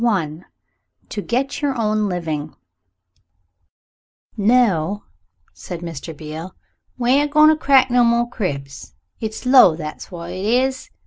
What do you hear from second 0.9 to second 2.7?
"TO GET YOUR OWN LIVING"